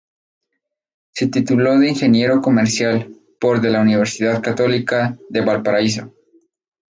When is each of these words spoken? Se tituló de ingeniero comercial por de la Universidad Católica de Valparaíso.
Se 1.11 1.27
tituló 1.27 1.77
de 1.77 1.89
ingeniero 1.89 2.41
comercial 2.41 3.15
por 3.39 3.61
de 3.61 3.69
la 3.69 3.81
Universidad 3.81 4.41
Católica 4.41 5.15
de 5.29 5.41
Valparaíso. 5.41 6.11